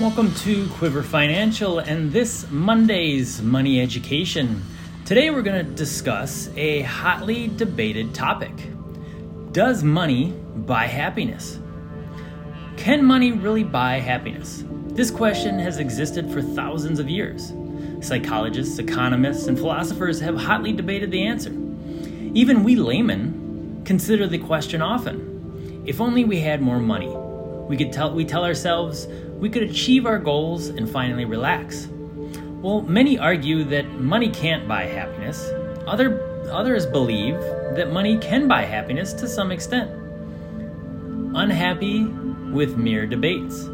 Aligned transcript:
Welcome 0.00 0.34
to 0.36 0.66
Quiver 0.70 1.02
Financial 1.02 1.78
and 1.78 2.10
this 2.10 2.50
Monday's 2.50 3.42
Money 3.42 3.82
Education. 3.82 4.64
Today 5.04 5.28
we're 5.28 5.42
going 5.42 5.62
to 5.62 5.72
discuss 5.74 6.48
a 6.56 6.80
hotly 6.80 7.48
debated 7.48 8.14
topic 8.14 8.70
Does 9.52 9.84
money 9.84 10.30
buy 10.56 10.86
happiness? 10.86 11.58
Can 12.78 13.04
money 13.04 13.32
really 13.32 13.62
buy 13.62 13.98
happiness? 13.98 14.64
This 14.86 15.10
question 15.10 15.58
has 15.58 15.76
existed 15.76 16.32
for 16.32 16.40
thousands 16.40 16.98
of 16.98 17.10
years. 17.10 17.52
Psychologists, 18.00 18.78
economists, 18.78 19.48
and 19.48 19.58
philosophers 19.58 20.18
have 20.20 20.38
hotly 20.38 20.72
debated 20.72 21.10
the 21.10 21.26
answer. 21.26 21.52
Even 22.32 22.64
we 22.64 22.74
laymen 22.74 23.82
consider 23.84 24.26
the 24.26 24.38
question 24.38 24.80
often. 24.80 25.82
If 25.84 26.00
only 26.00 26.24
we 26.24 26.40
had 26.40 26.62
more 26.62 26.80
money, 26.80 27.14
we 27.70 27.76
could 27.76 27.92
tell 27.92 28.12
we 28.12 28.24
tell 28.24 28.44
ourselves 28.44 29.06
we 29.38 29.48
could 29.48 29.62
achieve 29.62 30.04
our 30.04 30.18
goals 30.18 30.66
and 30.66 30.90
finally 30.90 31.24
relax. 31.24 31.86
Well, 32.60 32.82
many 32.82 33.16
argue 33.16 33.62
that 33.64 33.86
money 33.92 34.28
can't 34.28 34.66
buy 34.66 34.86
happiness. 34.86 35.48
Other 35.86 36.20
others 36.50 36.84
believe 36.84 37.34
that 37.76 37.92
money 37.92 38.18
can 38.18 38.48
buy 38.48 38.62
happiness 38.62 39.12
to 39.12 39.28
some 39.28 39.52
extent. 39.52 39.88
Unhappy 41.36 42.06
with 42.52 42.76
mere 42.76 43.06
debates. 43.06 43.68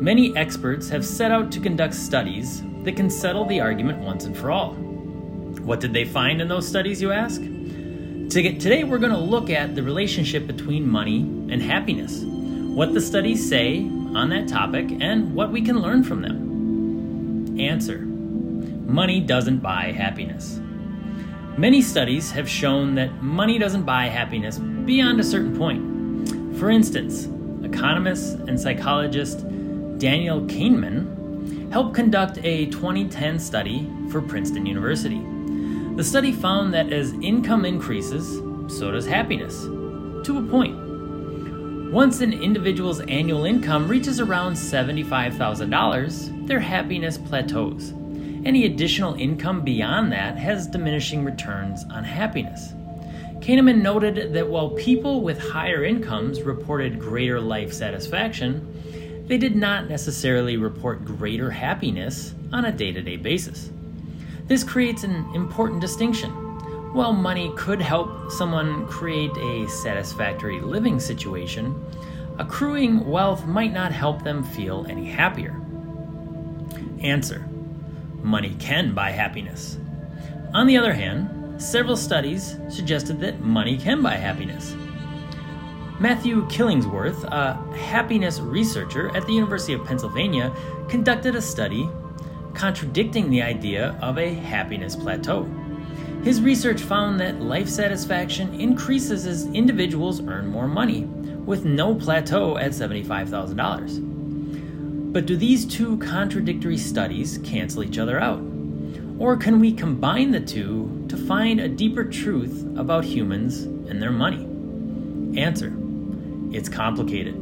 Many 0.00 0.34
experts 0.34 0.88
have 0.88 1.04
set 1.04 1.30
out 1.30 1.52
to 1.52 1.60
conduct 1.60 1.92
studies 1.92 2.62
that 2.84 2.96
can 2.96 3.10
settle 3.10 3.44
the 3.44 3.60
argument 3.60 3.98
once 3.98 4.24
and 4.24 4.34
for 4.34 4.50
all. 4.50 4.72
What 4.72 5.80
did 5.80 5.92
they 5.92 6.06
find 6.06 6.40
in 6.40 6.48
those 6.48 6.66
studies, 6.66 7.02
you 7.02 7.12
ask? 7.12 7.42
Today, 8.30 8.84
we're 8.84 8.98
going 8.98 9.12
to 9.12 9.18
look 9.18 9.50
at 9.50 9.74
the 9.74 9.82
relationship 9.82 10.46
between 10.46 10.88
money 10.88 11.18
and 11.50 11.60
happiness, 11.60 12.22
what 12.74 12.94
the 12.94 13.00
studies 13.00 13.48
say 13.48 13.80
on 14.14 14.30
that 14.30 14.48
topic, 14.48 14.90
and 15.00 15.34
what 15.34 15.52
we 15.52 15.60
can 15.62 15.80
learn 15.80 16.02
from 16.02 16.22
them. 16.22 17.58
Answer 17.60 17.98
Money 17.98 19.20
doesn't 19.20 19.58
buy 19.58 19.92
happiness. 19.92 20.60
Many 21.56 21.82
studies 21.82 22.30
have 22.32 22.48
shown 22.48 22.94
that 22.94 23.22
money 23.22 23.58
doesn't 23.58 23.82
buy 23.82 24.06
happiness 24.06 24.58
beyond 24.58 25.20
a 25.20 25.24
certain 25.24 25.56
point. 25.56 26.58
For 26.58 26.70
instance, 26.70 27.28
economist 27.64 28.34
and 28.48 28.58
psychologist 28.58 29.40
Daniel 29.98 30.40
Kahneman 30.42 31.70
helped 31.70 31.94
conduct 31.94 32.38
a 32.42 32.66
2010 32.66 33.38
study 33.38 33.88
for 34.10 34.20
Princeton 34.20 34.66
University. 34.66 35.24
The 35.96 36.04
study 36.04 36.32
found 36.32 36.72
that 36.74 36.92
as 36.92 37.12
income 37.14 37.64
increases, 37.64 38.38
so 38.74 38.90
does 38.90 39.06
happiness, 39.06 39.62
to 39.62 40.38
a 40.38 40.42
point. 40.50 40.89
Once 41.90 42.20
an 42.20 42.32
individual's 42.32 43.00
annual 43.00 43.44
income 43.44 43.88
reaches 43.88 44.20
around 44.20 44.52
$75,000, 44.52 46.46
their 46.46 46.60
happiness 46.60 47.18
plateaus. 47.18 47.92
Any 48.44 48.64
additional 48.64 49.14
income 49.14 49.62
beyond 49.62 50.12
that 50.12 50.38
has 50.38 50.68
diminishing 50.68 51.24
returns 51.24 51.84
on 51.90 52.04
happiness. 52.04 52.74
Kahneman 53.40 53.82
noted 53.82 54.32
that 54.34 54.48
while 54.48 54.70
people 54.70 55.22
with 55.22 55.40
higher 55.40 55.82
incomes 55.82 56.42
reported 56.42 57.00
greater 57.00 57.40
life 57.40 57.72
satisfaction, 57.72 59.24
they 59.26 59.36
did 59.36 59.56
not 59.56 59.88
necessarily 59.88 60.56
report 60.56 61.04
greater 61.04 61.50
happiness 61.50 62.34
on 62.52 62.66
a 62.66 62.72
day 62.72 62.92
to 62.92 63.02
day 63.02 63.16
basis. 63.16 63.68
This 64.46 64.62
creates 64.62 65.02
an 65.02 65.28
important 65.34 65.80
distinction. 65.80 66.49
While 66.92 67.12
money 67.12 67.52
could 67.56 67.80
help 67.80 68.32
someone 68.32 68.86
create 68.88 69.36
a 69.36 69.68
satisfactory 69.68 70.60
living 70.60 70.98
situation, 70.98 71.74
accruing 72.38 73.06
wealth 73.06 73.46
might 73.46 73.72
not 73.72 73.92
help 73.92 74.24
them 74.24 74.42
feel 74.42 74.86
any 74.88 75.06
happier. 75.06 75.60
Answer 77.00 77.46
Money 78.22 78.56
can 78.58 78.92
buy 78.92 79.10
happiness. 79.12 79.78
On 80.52 80.66
the 80.66 80.76
other 80.76 80.92
hand, 80.92 81.62
several 81.62 81.96
studies 81.96 82.56
suggested 82.68 83.20
that 83.20 83.40
money 83.40 83.78
can 83.78 84.02
buy 84.02 84.14
happiness. 84.14 84.74
Matthew 86.00 86.46
Killingsworth, 86.48 87.24
a 87.24 87.54
happiness 87.76 88.40
researcher 88.40 89.14
at 89.16 89.26
the 89.26 89.32
University 89.32 89.74
of 89.74 89.84
Pennsylvania, 89.84 90.52
conducted 90.88 91.36
a 91.36 91.42
study 91.42 91.88
contradicting 92.54 93.30
the 93.30 93.42
idea 93.42 93.96
of 94.02 94.18
a 94.18 94.34
happiness 94.34 94.96
plateau. 94.96 95.48
His 96.22 96.42
research 96.42 96.82
found 96.82 97.18
that 97.20 97.40
life 97.40 97.68
satisfaction 97.68 98.60
increases 98.60 99.26
as 99.26 99.46
individuals 99.46 100.20
earn 100.20 100.48
more 100.48 100.68
money, 100.68 101.04
with 101.46 101.64
no 101.64 101.94
plateau 101.94 102.58
at 102.58 102.72
$75,000. 102.72 105.12
But 105.12 105.24
do 105.24 105.34
these 105.34 105.64
two 105.64 105.96
contradictory 105.98 106.76
studies 106.76 107.38
cancel 107.42 107.82
each 107.82 107.96
other 107.96 108.20
out? 108.20 108.42
Or 109.18 109.34
can 109.36 109.60
we 109.60 109.72
combine 109.72 110.30
the 110.30 110.40
two 110.40 111.06
to 111.08 111.16
find 111.16 111.58
a 111.58 111.68
deeper 111.68 112.04
truth 112.04 112.66
about 112.76 113.04
humans 113.04 113.62
and 113.62 114.00
their 114.00 114.12
money? 114.12 114.46
Answer 115.40 115.72
It's 116.52 116.68
complicated. 116.68 117.34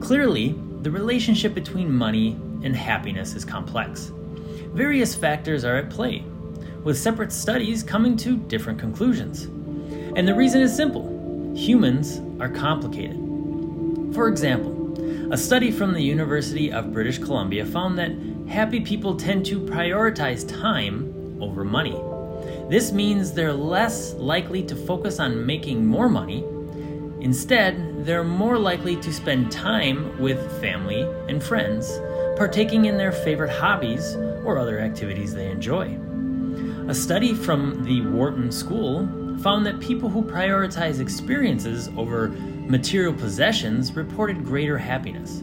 Clearly, 0.00 0.56
the 0.82 0.90
relationship 0.90 1.54
between 1.54 1.92
money 1.92 2.32
and 2.64 2.74
happiness 2.74 3.34
is 3.34 3.44
complex. 3.44 4.10
Various 4.74 5.14
factors 5.14 5.64
are 5.64 5.76
at 5.76 5.88
play, 5.88 6.24
with 6.86 6.96
separate 6.96 7.32
studies 7.32 7.82
coming 7.82 8.16
to 8.16 8.36
different 8.36 8.78
conclusions. 8.78 9.46
And 10.14 10.26
the 10.26 10.34
reason 10.36 10.60
is 10.62 10.72
simple 10.72 11.12
humans 11.52 12.20
are 12.40 12.48
complicated. 12.48 13.16
For 14.14 14.28
example, 14.28 15.32
a 15.32 15.36
study 15.36 15.72
from 15.72 15.92
the 15.92 16.00
University 16.00 16.70
of 16.70 16.92
British 16.92 17.18
Columbia 17.18 17.66
found 17.66 17.98
that 17.98 18.12
happy 18.48 18.78
people 18.78 19.16
tend 19.16 19.44
to 19.46 19.58
prioritize 19.58 20.48
time 20.48 21.38
over 21.40 21.64
money. 21.64 22.00
This 22.70 22.92
means 22.92 23.32
they're 23.32 23.52
less 23.52 24.14
likely 24.14 24.62
to 24.62 24.76
focus 24.76 25.18
on 25.18 25.44
making 25.44 25.84
more 25.84 26.08
money. 26.08 26.44
Instead, 27.20 28.06
they're 28.06 28.22
more 28.22 28.58
likely 28.58 28.94
to 28.94 29.12
spend 29.12 29.50
time 29.50 30.16
with 30.20 30.38
family 30.60 31.02
and 31.28 31.42
friends 31.42 31.98
partaking 32.36 32.84
in 32.84 32.96
their 32.96 33.10
favorite 33.10 33.50
hobbies 33.50 34.14
or 34.44 34.56
other 34.56 34.78
activities 34.78 35.34
they 35.34 35.50
enjoy. 35.50 35.98
A 36.88 36.94
study 36.94 37.34
from 37.34 37.82
the 37.82 38.02
Wharton 38.02 38.52
School 38.52 39.08
found 39.40 39.66
that 39.66 39.80
people 39.80 40.08
who 40.08 40.22
prioritize 40.22 41.00
experiences 41.00 41.88
over 41.96 42.28
material 42.68 43.12
possessions 43.12 43.90
reported 43.96 44.44
greater 44.44 44.78
happiness. 44.78 45.42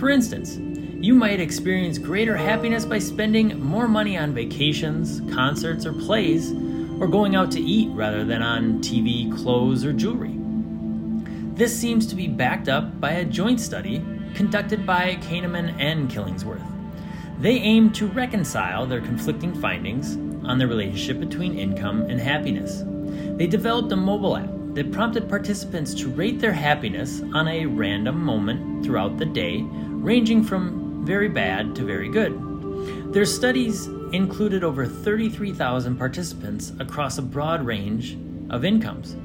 For 0.00 0.10
instance, 0.10 0.56
you 0.56 1.14
might 1.14 1.38
experience 1.38 1.96
greater 1.98 2.36
happiness 2.36 2.84
by 2.84 2.98
spending 2.98 3.62
more 3.62 3.86
money 3.86 4.18
on 4.18 4.34
vacations, 4.34 5.20
concerts, 5.32 5.86
or 5.86 5.92
plays, 5.92 6.50
or 6.98 7.06
going 7.06 7.36
out 7.36 7.52
to 7.52 7.60
eat 7.60 7.90
rather 7.92 8.24
than 8.24 8.42
on 8.42 8.80
TV, 8.80 9.32
clothes, 9.32 9.84
or 9.84 9.92
jewelry. 9.92 10.34
This 11.54 11.78
seems 11.78 12.04
to 12.08 12.16
be 12.16 12.26
backed 12.26 12.68
up 12.68 13.00
by 13.00 13.12
a 13.12 13.24
joint 13.24 13.60
study 13.60 14.02
conducted 14.34 14.84
by 14.84 15.14
Kahneman 15.22 15.78
and 15.78 16.10
Killingsworth. 16.10 16.66
They 17.38 17.58
aim 17.58 17.92
to 17.92 18.08
reconcile 18.08 18.86
their 18.86 19.00
conflicting 19.00 19.54
findings 19.60 20.16
on 20.46 20.58
the 20.58 20.66
relationship 20.66 21.20
between 21.20 21.58
income 21.58 22.02
and 22.02 22.20
happiness. 22.20 22.82
They 23.36 23.46
developed 23.46 23.92
a 23.92 23.96
mobile 23.96 24.36
app 24.36 24.50
that 24.74 24.92
prompted 24.92 25.28
participants 25.28 25.94
to 25.94 26.08
rate 26.08 26.40
their 26.40 26.52
happiness 26.52 27.22
on 27.32 27.48
a 27.48 27.66
random 27.66 28.22
moment 28.22 28.84
throughout 28.84 29.18
the 29.18 29.26
day, 29.26 29.62
ranging 29.62 30.42
from 30.42 31.04
very 31.04 31.28
bad 31.28 31.74
to 31.76 31.84
very 31.84 32.08
good. 32.08 33.12
Their 33.12 33.24
studies 33.24 33.86
included 34.12 34.64
over 34.64 34.86
33,000 34.86 35.96
participants 35.96 36.72
across 36.80 37.18
a 37.18 37.22
broad 37.22 37.64
range 37.64 38.16
of 38.50 38.64
incomes. 38.64 39.16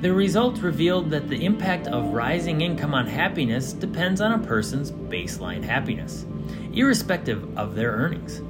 The 0.00 0.12
results 0.12 0.60
revealed 0.60 1.10
that 1.10 1.28
the 1.28 1.44
impact 1.44 1.88
of 1.88 2.12
rising 2.12 2.60
income 2.60 2.94
on 2.94 3.06
happiness 3.06 3.72
depends 3.72 4.20
on 4.20 4.32
a 4.32 4.46
person's 4.46 4.92
baseline 4.92 5.62
happiness, 5.62 6.24
irrespective 6.72 7.58
of 7.58 7.74
their 7.74 7.90
earnings. 7.90 8.40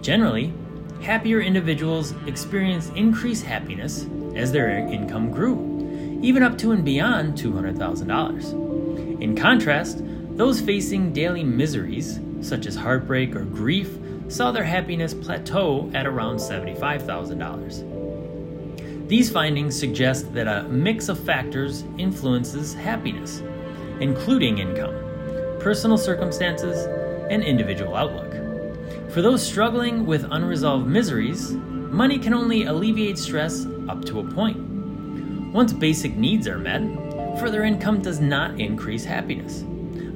Generally, 0.00 0.54
happier 1.02 1.40
individuals 1.40 2.14
experienced 2.26 2.94
increased 2.94 3.44
happiness 3.44 4.06
as 4.34 4.52
their 4.52 4.70
income 4.70 5.30
grew, 5.30 6.18
even 6.22 6.42
up 6.42 6.56
to 6.58 6.72
and 6.72 6.84
beyond 6.84 7.38
$200,000. 7.38 9.20
In 9.20 9.36
contrast, 9.36 10.02
those 10.36 10.60
facing 10.60 11.12
daily 11.12 11.42
miseries, 11.42 12.20
such 12.40 12.66
as 12.66 12.76
heartbreak 12.76 13.34
or 13.34 13.44
grief, 13.44 13.98
saw 14.28 14.52
their 14.52 14.64
happiness 14.64 15.14
plateau 15.14 15.90
at 15.94 16.06
around 16.06 16.36
$75,000. 16.36 19.08
These 19.08 19.30
findings 19.30 19.78
suggest 19.78 20.34
that 20.34 20.48
a 20.48 20.64
mix 20.64 21.08
of 21.08 21.18
factors 21.18 21.84
influences 21.96 22.74
happiness, 22.74 23.40
including 24.00 24.58
income, 24.58 24.94
personal 25.60 25.96
circumstances, 25.96 26.84
and 27.30 27.42
individual 27.42 27.94
outlook. 27.94 28.45
For 29.16 29.22
those 29.22 29.42
struggling 29.42 30.04
with 30.04 30.26
unresolved 30.30 30.86
miseries, 30.86 31.52
money 31.52 32.18
can 32.18 32.34
only 32.34 32.64
alleviate 32.64 33.16
stress 33.16 33.66
up 33.88 34.04
to 34.04 34.20
a 34.20 34.24
point. 34.24 34.58
Once 35.54 35.72
basic 35.72 36.14
needs 36.16 36.46
are 36.46 36.58
met, 36.58 36.82
further 37.40 37.64
income 37.64 38.02
does 38.02 38.20
not 38.20 38.60
increase 38.60 39.06
happiness. 39.06 39.62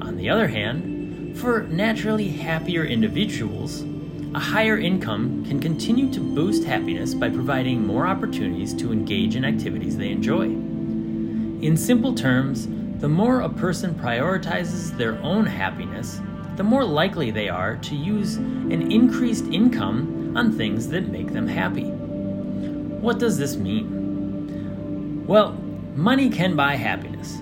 On 0.02 0.18
the 0.18 0.28
other 0.28 0.46
hand, 0.46 1.38
For 1.38 1.62
naturally 1.62 2.28
happier 2.28 2.84
individuals, 2.84 3.86
a 4.34 4.38
higher 4.38 4.76
income 4.76 5.46
can 5.46 5.60
continue 5.60 6.12
to 6.12 6.20
boost 6.20 6.64
happiness 6.64 7.14
by 7.14 7.30
providing 7.30 7.86
more 7.86 8.06
opportunities 8.06 8.74
to 8.74 8.92
engage 8.92 9.34
in 9.34 9.46
activities 9.46 9.96
they 9.96 10.10
enjoy. 10.10 10.44
In 10.44 11.74
simple 11.74 12.14
terms, 12.14 12.68
the 13.00 13.08
more 13.08 13.40
a 13.40 13.48
person 13.48 13.94
prioritizes 13.94 14.94
their 14.98 15.18
own 15.22 15.46
happiness, 15.46 16.20
the 16.60 16.64
more 16.64 16.84
likely 16.84 17.30
they 17.30 17.48
are 17.48 17.76
to 17.76 17.96
use 17.96 18.36
an 18.36 18.92
increased 18.92 19.46
income 19.46 20.34
on 20.36 20.52
things 20.52 20.88
that 20.88 21.08
make 21.08 21.32
them 21.32 21.48
happy. 21.48 21.86
What 21.86 23.18
does 23.18 23.38
this 23.38 23.56
mean? 23.56 25.24
Well, 25.26 25.52
money 25.94 26.28
can 26.28 26.56
buy 26.56 26.74
happiness. 26.74 27.38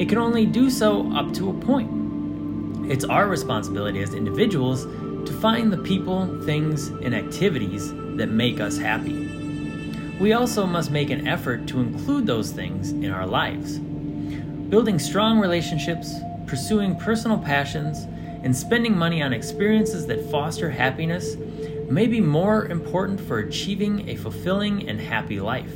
It 0.00 0.08
can 0.08 0.16
only 0.16 0.46
do 0.46 0.70
so 0.70 1.12
up 1.12 1.34
to 1.34 1.50
a 1.50 1.52
point. 1.52 2.90
It's 2.90 3.04
our 3.04 3.28
responsibility 3.28 4.00
as 4.00 4.14
individuals 4.14 4.86
to 5.28 5.38
find 5.42 5.70
the 5.70 5.76
people, 5.76 6.42
things, 6.46 6.88
and 6.88 7.14
activities 7.14 7.92
that 8.16 8.30
make 8.30 8.58
us 8.58 8.78
happy. 8.78 10.16
We 10.18 10.32
also 10.32 10.64
must 10.64 10.90
make 10.90 11.10
an 11.10 11.28
effort 11.28 11.66
to 11.66 11.80
include 11.80 12.26
those 12.26 12.52
things 12.52 12.92
in 12.92 13.10
our 13.10 13.26
lives. 13.26 13.78
Building 13.80 14.98
strong 14.98 15.40
relationships, 15.40 16.14
pursuing 16.46 16.96
personal 16.96 17.36
passions, 17.36 18.06
and 18.42 18.56
spending 18.56 18.96
money 18.96 19.22
on 19.22 19.32
experiences 19.32 20.06
that 20.06 20.30
foster 20.30 20.70
happiness 20.70 21.36
may 21.90 22.06
be 22.06 22.20
more 22.20 22.66
important 22.66 23.20
for 23.20 23.38
achieving 23.38 24.08
a 24.08 24.16
fulfilling 24.16 24.88
and 24.88 25.00
happy 25.00 25.40
life. 25.40 25.72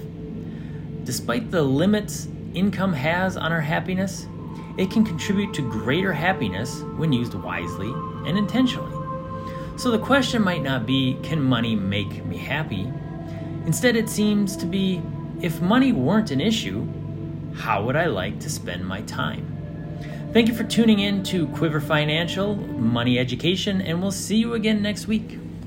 Despite 1.04 1.50
the 1.50 1.62
limits 1.62 2.28
income 2.54 2.92
has 2.92 3.36
on 3.36 3.52
our 3.52 3.60
happiness, 3.60 4.26
it 4.78 4.90
can 4.90 5.04
contribute 5.04 5.52
to 5.54 5.62
greater 5.62 6.12
happiness 6.12 6.80
when 6.96 7.12
used 7.12 7.34
wisely 7.34 7.92
and 8.26 8.38
intentionally. 8.38 8.92
So 9.76 9.90
the 9.90 9.98
question 9.98 10.42
might 10.42 10.62
not 10.62 10.86
be, 10.86 11.18
can 11.22 11.42
money 11.42 11.74
make 11.74 12.24
me 12.24 12.36
happy? 12.36 12.90
Instead, 13.66 13.96
it 13.96 14.08
seems 14.08 14.56
to 14.56 14.66
be, 14.66 15.02
if 15.40 15.60
money 15.60 15.92
weren't 15.92 16.30
an 16.30 16.40
issue, 16.40 16.86
how 17.56 17.84
would 17.84 17.96
I 17.96 18.06
like 18.06 18.40
to 18.40 18.50
spend 18.50 18.86
my 18.86 19.02
time? 19.02 19.53
Thank 20.34 20.48
you 20.48 20.54
for 20.54 20.64
tuning 20.64 20.98
in 20.98 21.22
to 21.26 21.46
Quiver 21.46 21.80
Financial 21.80 22.56
Money 22.56 23.20
Education, 23.20 23.80
and 23.80 24.02
we'll 24.02 24.10
see 24.10 24.34
you 24.34 24.54
again 24.54 24.82
next 24.82 25.06
week. 25.06 25.38